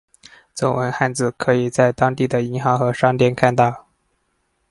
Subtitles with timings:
[0.55, 3.85] 中文汉字可以在当地的银行和商店看到。